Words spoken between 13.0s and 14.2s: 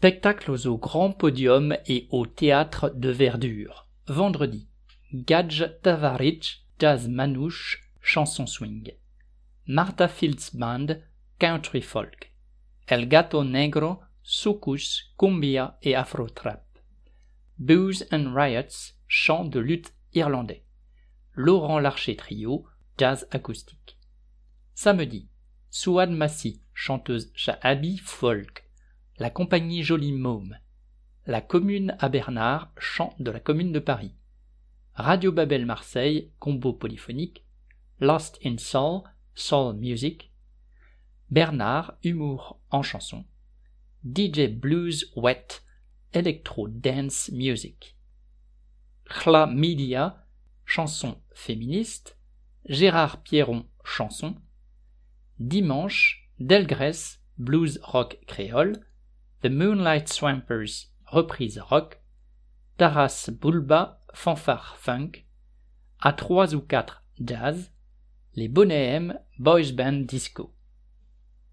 Gato Negro,